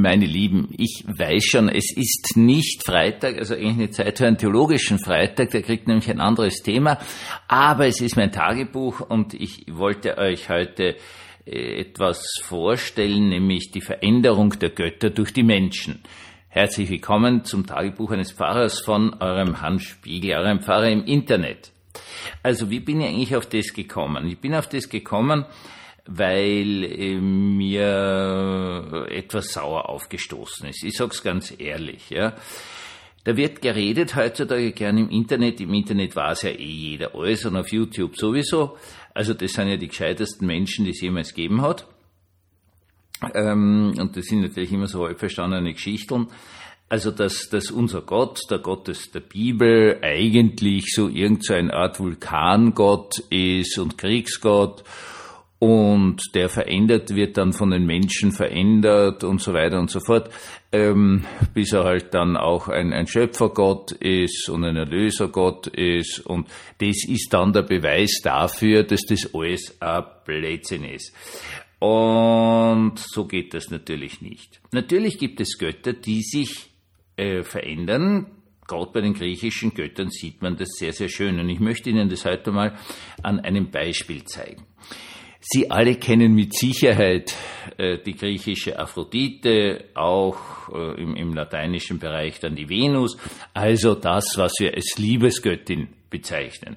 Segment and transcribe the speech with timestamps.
[0.00, 4.38] Meine Lieben, ich weiß schon, es ist nicht Freitag, also eigentlich eine Zeit für einen
[4.38, 6.98] theologischen Freitag, der kriegt nämlich ein anderes Thema,
[7.48, 10.96] aber es ist mein Tagebuch und ich wollte euch heute
[11.44, 16.00] äh, etwas vorstellen, nämlich die Veränderung der Götter durch die Menschen.
[16.48, 21.72] Herzlich willkommen zum Tagebuch eines Pfarrers von eurem Hans Spiegel, eurem Pfarrer im Internet.
[22.42, 24.26] Also wie bin ich eigentlich auf das gekommen?
[24.28, 25.44] Ich bin auf das gekommen,
[26.12, 30.82] weil äh, mir etwas sauer aufgestoßen ist.
[30.82, 32.34] Ich sag's ganz ehrlich, ja.
[33.22, 35.60] Da wird geredet heutzutage gern im Internet.
[35.60, 38.76] Im Internet weiß ja eh jeder alles und auf YouTube sowieso.
[39.14, 41.86] Also das sind ja die gescheitesten Menschen, die es jemals gegeben hat.
[43.34, 46.28] Ähm, und das sind natürlich immer so halbverstandene Geschichten.
[46.88, 52.00] Also, dass, dass unser Gott, der Gott des, der Bibel, eigentlich so irgend so Art
[52.00, 54.82] Vulkangott ist und Kriegsgott
[55.60, 60.30] und der verändert wird dann von den Menschen verändert und so weiter und so fort,
[60.72, 66.48] ähm, bis er halt dann auch ein, ein Schöpfergott ist und ein Erlösergott ist und
[66.78, 71.14] das ist dann der Beweis dafür, dass das alles ein Blödsinn ist.
[71.78, 74.60] Und so geht das natürlich nicht.
[74.72, 76.70] Natürlich gibt es Götter, die sich
[77.16, 78.26] äh, verändern,
[78.66, 81.40] Gerade bei den griechischen Göttern sieht man das sehr, sehr schön.
[81.40, 82.78] Und ich möchte Ihnen das heute mal
[83.20, 84.62] an einem Beispiel zeigen.
[85.52, 87.34] Sie alle kennen mit Sicherheit
[87.76, 93.16] äh, die griechische Aphrodite, auch äh, im, im lateinischen Bereich dann die Venus,
[93.52, 96.76] also das, was wir als Liebesgöttin bezeichnen.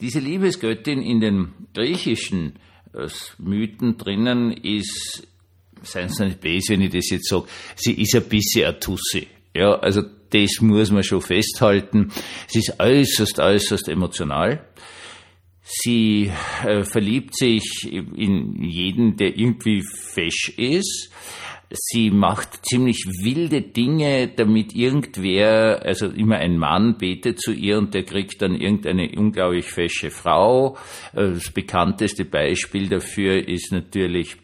[0.00, 2.58] Diese Liebesgöttin in den griechischen
[2.94, 3.06] äh,
[3.36, 5.28] Mythen drinnen ist,
[5.82, 7.44] seien Sie nicht böse, wenn ich das jetzt sage,
[7.74, 9.26] sie ist ein bisschen eine Tussi.
[9.54, 12.10] Ja, also das muss man schon festhalten.
[12.46, 14.64] Sie ist äußerst, äußerst emotional.
[15.68, 16.30] Sie
[16.64, 21.10] äh, verliebt sich in jeden, der irgendwie fesch ist.
[21.70, 27.94] Sie macht ziemlich wilde Dinge, damit irgendwer, also immer ein Mann betet zu ihr und
[27.94, 30.76] der kriegt dann irgendeine unglaublich fesche Frau.
[31.12, 34.36] Äh, das bekannteste Beispiel dafür ist natürlich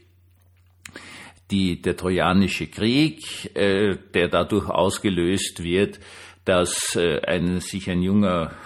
[1.52, 6.00] die, der Trojanische Krieg, äh, der dadurch ausgelöst wird,
[6.44, 8.56] dass äh, ein, sich ein junger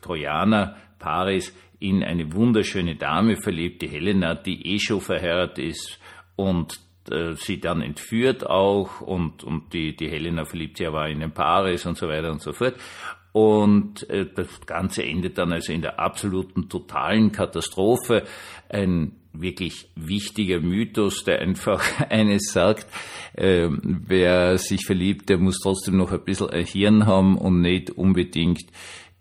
[0.00, 5.98] Trojaner, Paris, in eine wunderschöne Dame verliebt, die Helena, die eh schon verheiratet ist
[6.36, 6.80] und
[7.10, 11.32] äh, sie dann entführt auch und, und die, die Helena verliebt sich aber in den
[11.32, 12.74] Paris und so weiter und so fort.
[13.32, 18.24] Und äh, das Ganze endet dann also in der absoluten totalen Katastrophe.
[18.68, 22.86] Ein wirklich wichtiger Mythos, der einfach eines sagt,
[23.34, 27.90] äh, wer sich verliebt, der muss trotzdem noch ein bisschen ein Hirn haben und nicht
[27.90, 28.66] unbedingt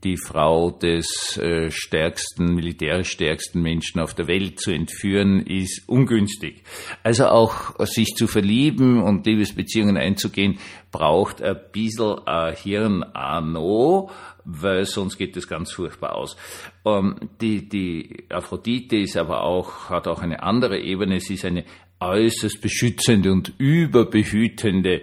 [0.08, 6.64] die Frau des äh, stärksten, militärisch stärksten Menschen auf der Welt zu entführen, ist ungünstig.
[7.04, 10.60] Also auch sich zu verlieben und Liebesbeziehungen einzugehen,
[10.92, 14.10] braucht ein bisschen ein Hirn Arno,
[14.46, 16.38] weil sonst geht das ganz furchtbar aus.
[16.86, 21.20] Ähm, die, die Aphrodite ist aber auch, hat auch eine andere Ebene.
[21.20, 21.66] Sie ist eine
[22.00, 25.02] äußerst beschützende und überbehütende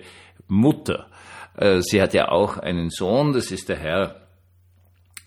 [0.49, 1.11] Mutter.
[1.59, 4.24] Äh, sie hat ja auch einen Sohn, das ist der Herr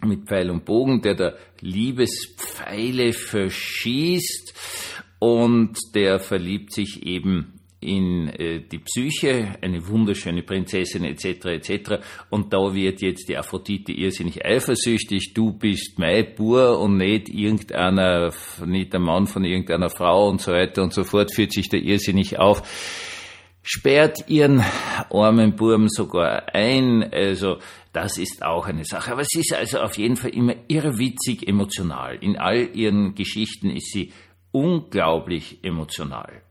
[0.06, 4.54] mit Pfeil und Bogen, der da Liebespfeile verschießt
[5.20, 11.46] und der verliebt sich eben in äh, die Psyche, eine wunderschöne Prinzessin etc.
[11.46, 11.92] etc.
[12.30, 15.34] Und da wird jetzt die Aphrodite irrsinnig eifersüchtig.
[15.34, 18.34] Du bist mein Bur und nicht irgendeiner,
[18.66, 21.34] nicht der Mann von irgendeiner Frau und so weiter und so fort.
[21.34, 22.64] Führt sich da irrsinnig auf
[23.68, 24.64] sperrt ihren
[25.10, 27.04] armen Burm sogar ein.
[27.12, 27.58] Also
[27.98, 29.12] das ist auch eine Sache.
[29.12, 32.16] Aber sie ist also auf jeden Fall immer irrwitzig emotional.
[32.22, 34.14] In all ihren Geschichten ist sie
[34.52, 36.44] unglaublich emotional.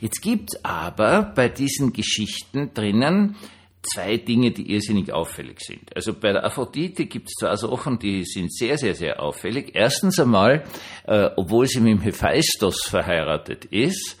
[0.00, 3.36] Jetzt gibt's aber bei diesen Geschichten drinnen
[3.82, 5.94] zwei Dinge, die irrsinnig auffällig sind.
[5.94, 9.72] Also bei der Aphrodite gibt es zwei Sachen, die sind sehr, sehr, sehr auffällig.
[9.74, 10.64] Erstens einmal,
[11.06, 14.16] äh, obwohl sie mit dem Hephaistos verheiratet ist,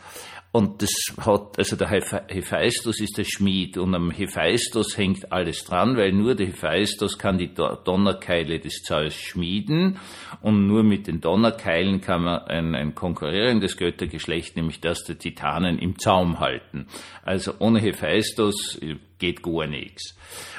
[0.52, 5.96] und das hat, also der Hephaistos ist der Schmied und am Hephaistos hängt alles dran,
[5.96, 9.98] weil nur der Hephaistos kann die Donnerkeile des Zeus schmieden
[10.42, 15.78] und nur mit den Donnerkeilen kann man ein, ein konkurrierendes Göttergeschlecht, nämlich das der Titanen,
[15.78, 16.88] im Zaum halten.
[17.22, 18.76] Also ohne Hephaistos
[19.20, 20.16] geht gar nichts.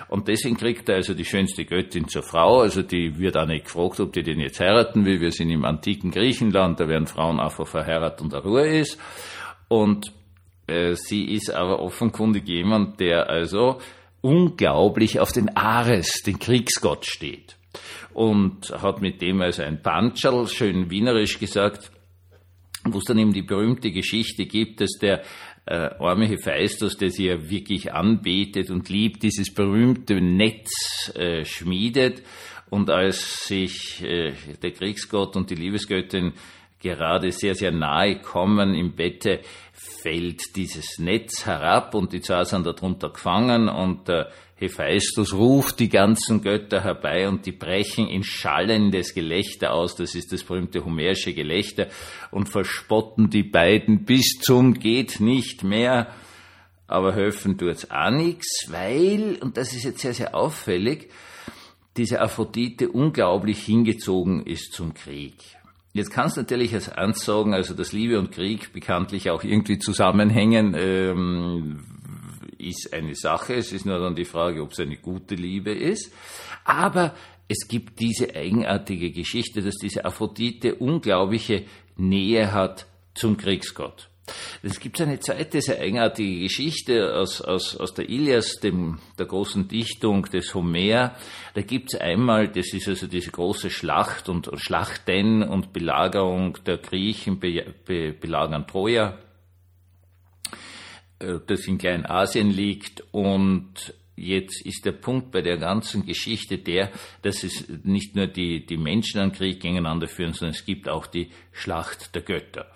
[0.07, 3.65] Und deswegen kriegt er also die schönste Göttin zur Frau, also die wird auch nicht
[3.65, 5.19] gefragt, ob die den jetzt heiraten will.
[5.19, 8.97] Wir sind im antiken Griechenland, da werden Frauen einfach verheiratet und der Ruhe ist.
[9.71, 10.11] Und
[10.67, 13.79] äh, sie ist aber offenkundig jemand, der also
[14.19, 17.55] unglaublich auf den Ares, den Kriegsgott steht.
[18.13, 21.89] Und hat mit dem also ein Pancherl, schön wienerisch gesagt,
[22.83, 25.23] wo es dann eben die berühmte Geschichte gibt, dass der
[25.65, 32.23] äh, arme Hephaistos, der sie ja wirklich anbetet und liebt, dieses berühmte Netz äh, schmiedet.
[32.69, 36.33] Und als sich äh, der Kriegsgott und die Liebesgöttin
[36.81, 39.39] gerade sehr, sehr nahe kommen im Bette,
[39.73, 44.31] fällt dieses Netz herab und die zwei sind darunter gefangen und der
[44.61, 50.31] Hephaistos ruft die ganzen Götter herbei und die brechen in schallendes Gelächter aus, das ist
[50.31, 51.87] das berühmte homerische Gelächter,
[52.29, 56.13] und verspotten die beiden bis zum geht nicht mehr.
[56.85, 61.09] Aber helfen tut's auch nichts, weil, und das ist jetzt sehr, sehr auffällig,
[61.97, 65.35] diese Aphrodite unglaublich hingezogen ist zum Krieg.
[65.93, 70.73] Jetzt kannst natürlich als Ernst sagen, also dass Liebe und Krieg bekanntlich auch irgendwie zusammenhängen,
[70.77, 71.83] ähm,
[72.57, 73.55] ist eine Sache.
[73.55, 76.13] Es ist nur dann die Frage, ob es eine gute Liebe ist.
[76.63, 77.13] Aber
[77.47, 81.65] es gibt diese eigenartige Geschichte, dass diese Aphrodite unglaubliche
[81.97, 84.10] Nähe hat zum Kriegsgott.
[84.63, 89.67] Es gibt eine zweite sehr eigenartige Geschichte aus, aus, aus der Ilias, dem, der großen
[89.67, 91.15] Dichtung des Homer.
[91.53, 96.77] Da gibt es einmal, das ist also diese große Schlacht und Schlachten und Belagerung der
[96.77, 99.17] Griechen be, be, belagern Troja,
[101.19, 106.91] äh, das in Kleinasien liegt und Jetzt ist der Punkt bei der ganzen Geschichte der,
[107.23, 111.07] dass es nicht nur die, die Menschen an Krieg gegeneinander führen, sondern es gibt auch
[111.07, 112.67] die Schlacht der Götter.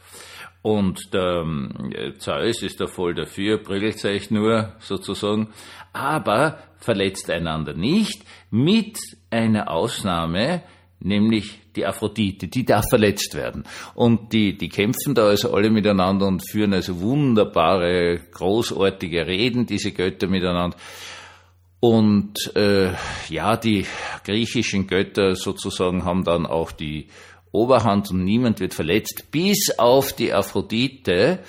[0.65, 5.50] Und der ähm, Zeus ist da voll dafür, prügelt sich nur sozusagen,
[5.94, 8.97] aber verletzt einander nicht, mit
[9.29, 10.63] einer Ausnahme,
[11.00, 13.65] nämlich die Aphrodite, die darf verletzt werden.
[13.94, 19.91] Und die, die kämpfen da also alle miteinander und führen also wunderbare, großartige Reden, diese
[19.91, 20.77] Götter miteinander.
[21.79, 22.89] Und äh,
[23.29, 23.85] ja, die
[24.23, 27.09] griechischen Götter sozusagen haben dann auch die
[27.51, 31.39] Oberhand und niemand wird verletzt, bis auf die Aphrodite,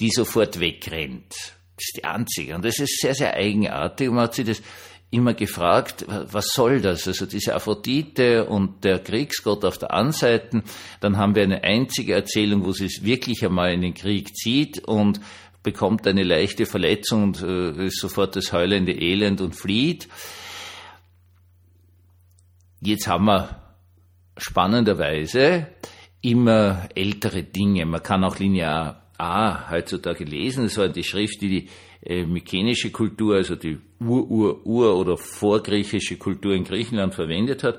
[0.00, 1.32] die sofort wegrennt.
[1.76, 2.54] Das ist die einzige.
[2.54, 4.10] Und das ist sehr, sehr eigenartig.
[4.10, 4.62] Man hat sich das
[5.10, 7.06] immer gefragt, was soll das?
[7.06, 10.62] Also diese Aphrodite und der Kriegsgott auf der einen Seite,
[11.00, 14.80] dann haben wir eine einzige Erzählung, wo sie es wirklich einmal in den Krieg zieht
[14.84, 15.20] und
[15.62, 20.08] bekommt eine leichte Verletzung und äh, ist sofort das heulende Elend und flieht.
[22.80, 23.63] Jetzt haben wir
[24.36, 25.68] spannenderweise
[26.20, 27.84] immer ältere Dinge.
[27.86, 30.64] Man kann auch Linear A heutzutage lesen.
[30.64, 31.68] Das war die Schrift, die die
[32.02, 37.78] äh, mykenische Kultur, also die Ur-Ur-Ur- oder vorgriechische Kultur in Griechenland verwendet hat.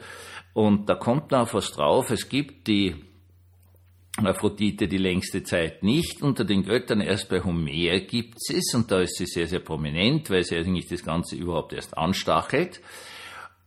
[0.54, 2.10] Und da kommt auf was drauf.
[2.12, 2.96] Es gibt die
[4.18, 6.22] Aphrodite die längste Zeit nicht.
[6.22, 10.30] Unter den Göttern erst bei Homer gibt es und da ist sie sehr, sehr prominent,
[10.30, 12.80] weil sie eigentlich das Ganze überhaupt erst anstachelt.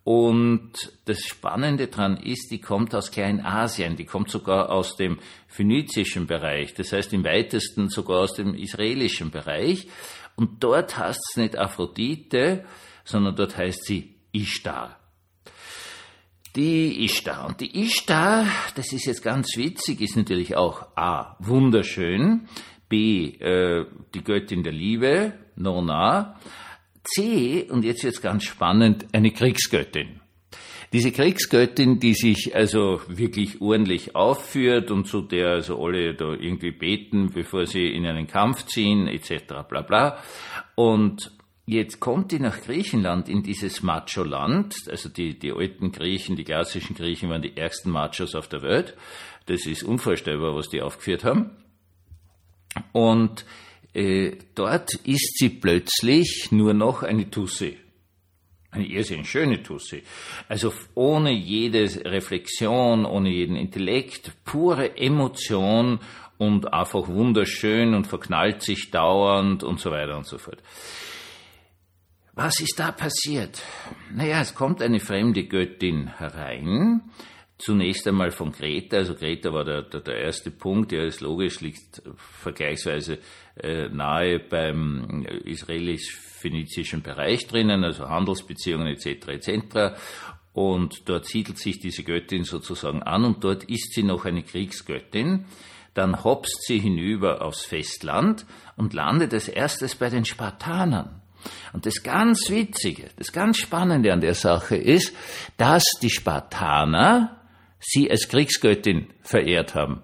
[0.05, 0.73] Und
[1.05, 5.19] das Spannende daran ist, die kommt aus Kleinasien, die kommt sogar aus dem
[5.49, 9.87] phönizischen Bereich, das heißt im weitesten sogar aus dem israelischen Bereich.
[10.35, 12.65] Und dort heißt es nicht Aphrodite,
[13.05, 14.99] sondern dort heißt sie Ishtar.
[16.57, 17.47] Die Ishtar.
[17.47, 18.47] Und die Ishtar,
[18.77, 22.49] das ist jetzt ganz witzig, ist natürlich auch A, wunderschön,
[22.89, 23.85] B, äh,
[24.15, 26.39] die Göttin der Liebe, Nona,
[27.15, 30.21] C, und jetzt wird's ganz spannend, eine Kriegsgöttin.
[30.93, 36.71] Diese Kriegsgöttin, die sich also wirklich ordentlich aufführt und zu der also alle da irgendwie
[36.71, 39.69] beten, bevor sie in einen Kampf ziehen, etc.
[39.69, 40.19] bla bla.
[40.77, 41.31] Und
[41.67, 44.89] jetzt kommt die nach Griechenland in dieses Macho-Land.
[44.89, 48.97] Also die, die alten Griechen, die klassischen Griechen waren die ersten Machos auf der Welt.
[49.45, 51.51] Das ist unvorstellbar, was die aufgeführt haben.
[52.93, 53.45] Und
[53.95, 57.75] äh, dort ist sie plötzlich nur noch eine Tusse.
[58.71, 60.03] Eine irrsinnig schöne Tusse.
[60.49, 66.01] Also ohne jede Reflexion, ohne jeden Intellekt, pure Emotion
[66.37, 70.63] und einfach wunderschön und verknallt sich dauernd und so weiter und so fort.
[72.35, 73.61] Was ist da passiert?
[74.15, 77.01] Naja, es kommt eine fremde Göttin herein,
[77.59, 81.61] zunächst einmal von Kreta, also Kreta war der, der, der erste Punkt, ja, ist logisch,
[81.61, 83.19] liegt vergleichsweise
[83.57, 89.29] äh, nahe beim israelisch-phönizischen Bereich drinnen, also Handelsbeziehungen etc.
[89.29, 89.99] etc.
[90.53, 95.45] Und dort siedelt sich diese Göttin sozusagen an und dort ist sie noch eine Kriegsgöttin.
[95.95, 98.47] Dann hopst sie hinüber aufs Festland
[98.77, 101.23] und landet als erstes bei den Spartanern.
[101.73, 105.15] Und das ganz Witzige, das ganz Spannende an der Sache ist,
[105.57, 107.38] dass die Spartaner
[107.81, 110.03] sie als Kriegsgöttin verehrt haben.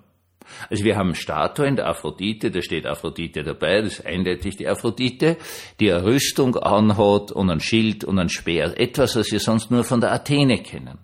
[0.69, 5.37] Also wir haben Statuen der Aphrodite, da steht Aphrodite dabei, das ist eindeutig die Aphrodite,
[5.81, 9.85] die eine Rüstung anhat und ein Schild und ein Speer, etwas, was wir sonst nur
[9.85, 10.99] von der Athene kennen.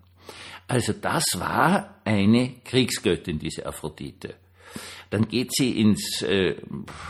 [0.69, 4.35] Also das war eine Kriegsgöttin, diese Aphrodite.
[5.11, 6.55] dann geht sie ins äh,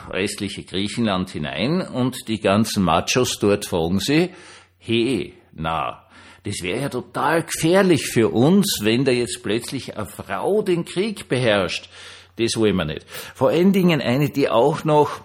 [0.08, 4.30] restliche Griechenland hinein und die ganzen Machos dort fragen sie,
[4.78, 6.06] hey, na,
[6.44, 11.28] das wäre ja total gefährlich für uns, wenn da jetzt plötzlich eine Frau den Krieg
[11.28, 11.88] beherrscht.
[12.36, 13.04] Das wollen wir nicht.
[13.34, 15.20] Vor allen Dingen eine, die auch noch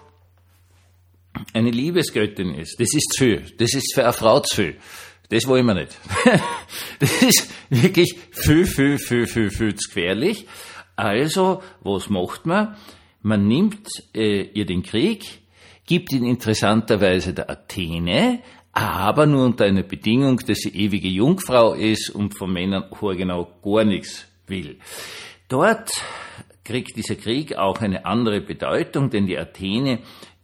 [1.52, 2.78] eine Liebesgöttin ist.
[2.80, 3.44] Das ist zu viel.
[3.58, 4.76] Das ist für eine Frau zu viel.
[5.30, 5.96] Das wollen wir nicht.
[6.98, 10.46] Das ist wirklich viel, viel, viel, viel, viel zu gefährlich.
[10.94, 12.76] Also, was macht man?
[13.22, 15.40] Man nimmt äh, ihr den Krieg,
[15.86, 18.40] gibt ihn interessanterweise der Athene,
[18.76, 23.84] aber nur unter einer Bedingung, dass sie ewige Jungfrau ist und von Männern genau gar
[23.84, 24.78] nichts will.
[25.48, 25.90] Dort
[26.62, 30.00] kriegt dieser Krieg auch eine andere Bedeutung, denn die Athene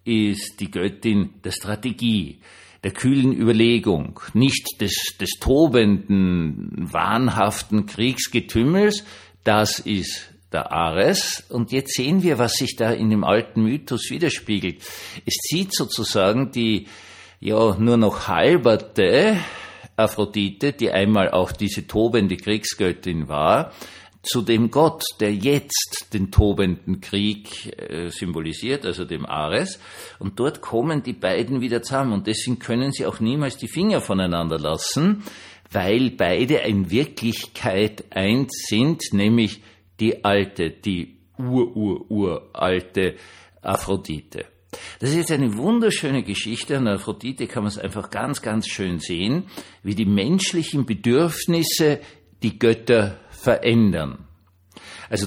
[0.06, 2.38] ist die Göttin der Strategie,
[2.82, 9.04] der kühlen Überlegung, nicht des, des tobenden, wahnhaften Kriegsgetümmels,
[9.44, 11.44] das ist der Ares.
[11.50, 14.80] Und jetzt sehen wir, was sich da in dem alten Mythos widerspiegelt.
[15.26, 16.86] Es zieht sozusagen die,
[17.42, 19.37] ja, nur noch halberte
[19.96, 23.72] Aphrodite, die einmal auch diese tobende Kriegsgöttin war,
[24.22, 29.80] zu dem Gott, der jetzt den tobenden Krieg äh, symbolisiert, also dem Ares.
[30.20, 32.12] Und dort kommen die beiden wieder zusammen.
[32.12, 35.25] Und deswegen können sie auch niemals die Finger voneinander lassen,
[35.72, 39.62] weil beide in Wirklichkeit eins sind, nämlich
[39.99, 43.16] die alte, die ur-ur-uralte
[43.62, 44.51] Aphrodite.
[45.00, 46.76] Das ist jetzt eine wunderschöne Geschichte.
[46.76, 49.44] An Aphrodite kann man es einfach ganz, ganz schön sehen,
[49.82, 52.00] wie die menschlichen Bedürfnisse
[52.42, 54.26] die Götter verändern.
[55.10, 55.26] Also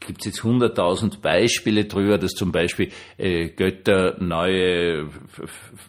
[0.00, 5.10] gibt es jetzt hunderttausend Beispiele drüber, dass zum Beispiel äh, Götter neue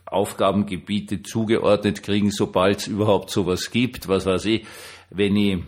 [0.06, 4.10] Aufgabengebiete zugeordnet kriegen, sobald es überhaupt sowas gibt.
[4.10, 4.66] Was weiß ich,
[5.10, 5.60] wenn ich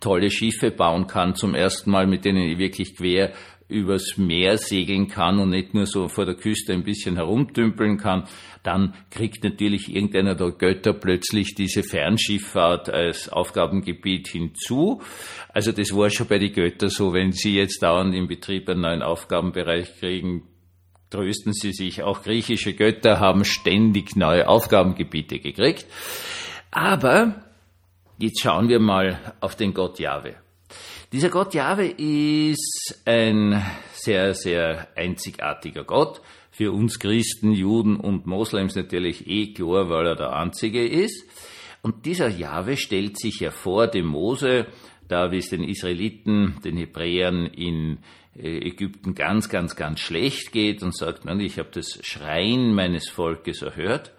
[0.00, 3.32] tolle Schiffe bauen kann, zum ersten Mal, mit denen ich wirklich quer
[3.68, 8.28] übers Meer segeln kann und nicht nur so vor der Küste ein bisschen herumtümpeln kann,
[8.62, 15.02] dann kriegt natürlich irgendeiner der Götter plötzlich diese Fernschifffahrt als Aufgabengebiet hinzu.
[15.48, 18.82] Also das war schon bei den Göttern so, wenn sie jetzt dauernd im Betrieb einen
[18.82, 20.44] neuen Aufgabenbereich kriegen,
[21.10, 22.02] trösten sie sich.
[22.02, 25.86] Auch griechische Götter haben ständig neue Aufgabengebiete gekriegt.
[26.70, 27.42] Aber
[28.18, 30.45] jetzt schauen wir mal auf den Gott Jahwe.
[31.12, 36.20] Dieser Gott Jahwe ist ein sehr, sehr einzigartiger Gott.
[36.50, 41.24] Für uns Christen, Juden und Moslems natürlich eh klar, weil er der Einzige ist.
[41.80, 44.66] Und dieser Jahwe stellt sich ja vor dem Mose,
[45.06, 47.98] da wie es den Israeliten, den Hebräern in
[48.36, 53.08] äh, Ägypten ganz, ganz, ganz schlecht geht und sagt, man, ich habe das Schreien meines
[53.08, 54.12] Volkes erhört.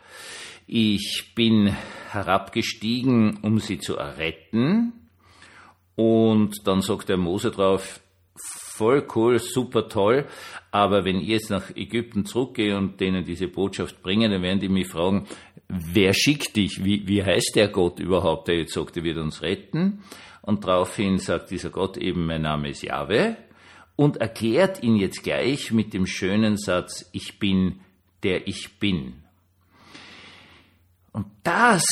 [0.67, 1.75] Ich bin
[2.11, 4.93] herabgestiegen, um sie zu erretten.
[6.37, 7.99] Und dann sagt der Mose drauf,
[8.35, 10.27] voll cool, super toll,
[10.69, 14.69] aber wenn ich jetzt nach Ägypten zurückgehe und denen diese Botschaft bringe, dann werden die
[14.69, 15.25] mich fragen,
[15.67, 16.83] wer schickt dich?
[16.83, 20.03] Wie, wie heißt der Gott überhaupt, der jetzt sagt, er wird uns retten?
[20.43, 23.37] Und daraufhin sagt dieser Gott eben, mein Name ist Jahwe
[23.95, 27.79] und erklärt ihn jetzt gleich mit dem schönen Satz, ich bin
[28.23, 29.23] der ich bin.
[31.11, 31.83] Und das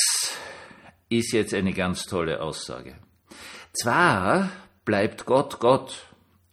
[1.10, 2.96] ist jetzt eine ganz tolle Aussage.
[3.76, 4.52] Zwar
[4.86, 6.06] bleibt Gott Gott,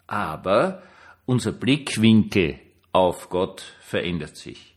[0.06, 0.82] aber
[1.24, 2.58] unser Blickwinkel
[2.92, 4.74] auf Gott verändert sich.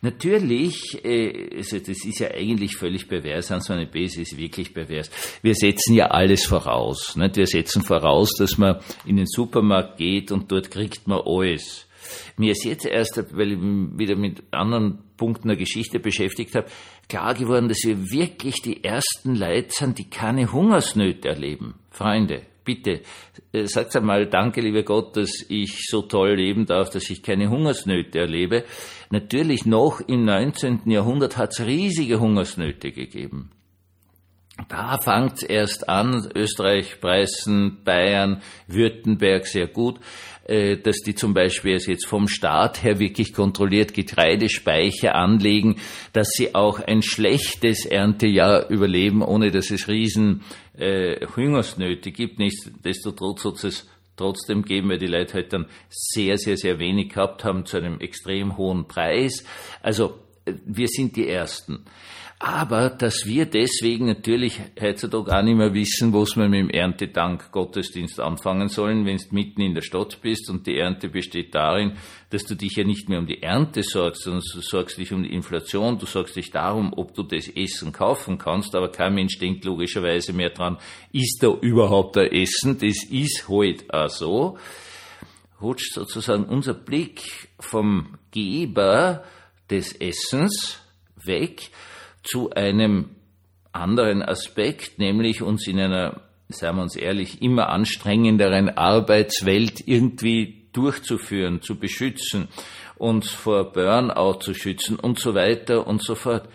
[0.00, 4.72] Natürlich, äh, also das ist ja eigentlich völlig pervers, an so eine Base ist wirklich
[4.72, 5.10] pervers.
[5.42, 7.16] Wir setzen ja alles voraus.
[7.16, 7.36] Nicht?
[7.36, 11.87] Wir setzen voraus, dass man in den Supermarkt geht und dort kriegt man alles.
[12.36, 16.66] Mir ist jetzt erst, weil ich mich wieder mit anderen Punkten der Geschichte beschäftigt habe,
[17.08, 21.74] klar geworden, dass wir wirklich die ersten Leute sind, die keine Hungersnöte erleben.
[21.90, 23.00] Freunde, bitte,
[23.52, 27.48] äh, sagt einmal Danke, lieber Gott, dass ich so toll leben darf, dass ich keine
[27.48, 28.64] Hungersnöte erlebe.
[29.10, 30.90] Natürlich noch im 19.
[30.90, 33.50] Jahrhundert hat es riesige Hungersnöte gegeben.
[34.68, 40.00] Da fangt's erst an, Österreich, Preußen, Bayern, Württemberg sehr gut,
[40.48, 45.76] dass die zum Beispiel jetzt vom Staat her wirklich kontrolliert Getreidespeicher anlegen,
[46.12, 50.42] dass sie auch ein schlechtes Erntejahr überleben, ohne dass es riesen
[50.78, 52.38] äh, Hungersnöte gibt.
[52.38, 53.86] Nichtsdestotrotz hat es
[54.16, 58.00] trotzdem geben, weil die Leute halt dann sehr, sehr, sehr wenig gehabt haben zu einem
[58.00, 59.44] extrem hohen Preis.
[59.82, 61.84] Also äh, wir sind die Ersten.
[62.40, 67.50] Aber dass wir deswegen natürlich heutzutage auch nicht mehr wissen, was wir mit dem Erntedank
[67.50, 71.96] Gottesdienst anfangen sollen, wenn du mitten in der Stadt bist und die Ernte besteht darin,
[72.30, 75.24] dass du dich ja nicht mehr um die Ernte sorgst, sondern du sorgst dich um
[75.24, 79.38] die Inflation, du sorgst dich darum, ob du das Essen kaufen kannst, aber kein Mensch
[79.40, 80.78] denkt logischerweise mehr dran,
[81.10, 82.78] ist da überhaupt ein Essen?
[82.78, 84.58] Das ist halt auch so.
[85.60, 89.24] rutscht sozusagen unser Blick vom Geber
[89.68, 90.78] des Essens
[91.16, 91.72] weg
[92.22, 93.10] zu einem
[93.72, 101.62] anderen Aspekt, nämlich uns in einer, sagen wir uns ehrlich, immer anstrengenderen Arbeitswelt irgendwie durchzuführen,
[101.62, 102.48] zu beschützen,
[102.96, 106.48] uns vor Burnout zu schützen und so weiter und so fort.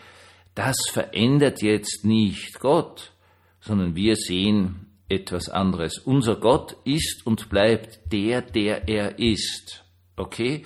[0.56, 3.12] Das verändert jetzt nicht Gott,
[3.60, 5.98] sondern wir sehen etwas anderes.
[5.98, 9.84] Unser Gott ist und bleibt der, der er ist.
[10.16, 10.66] Okay?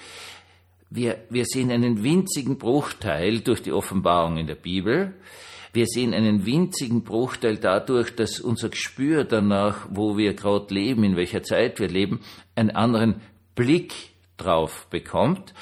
[0.90, 5.14] Wir, wir sehen einen winzigen Bruchteil durch die Offenbarung in der Bibel.
[5.74, 11.16] Wir sehen einen winzigen Bruchteil dadurch, dass unser Gespür danach, wo wir gerade leben, in
[11.16, 12.22] welcher Zeit wir leben,
[12.56, 13.22] einen anderen
[13.54, 13.94] Blick
[14.38, 15.54] drauf bekommt.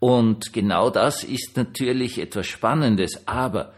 [0.00, 3.72] Und genau das ist natürlich etwas Spannendes, aber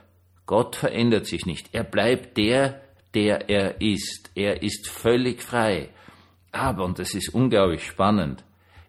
[0.44, 1.68] Gott verändert sich nicht.
[1.72, 2.80] Er bleibt der,
[3.14, 4.30] der er ist.
[4.34, 5.90] Er ist völlig frei.
[6.52, 8.44] Aber, und das ist unglaublich spannend,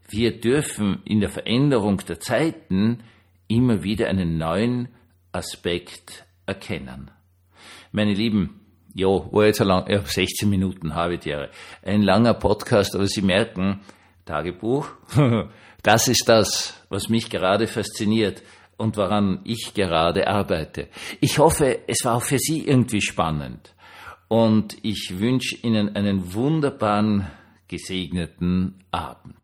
[0.09, 3.03] wir dürfen in der Veränderung der Zeiten
[3.47, 4.89] immer wieder einen neuen
[5.31, 7.11] Aspekt erkennen.
[7.91, 8.61] Meine Lieben,
[8.93, 11.49] ja, war jetzt ein lang, ja, 16 Minuten habe ich Habitäre.
[11.83, 13.81] Ein langer Podcast, aber Sie merken,
[14.25, 14.89] Tagebuch,
[15.83, 18.41] das ist das, was mich gerade fasziniert
[18.77, 20.87] und woran ich gerade arbeite.
[21.21, 23.75] Ich hoffe, es war auch für Sie irgendwie spannend
[24.27, 27.27] und ich wünsche Ihnen einen wunderbaren,
[27.67, 29.36] gesegneten Abend.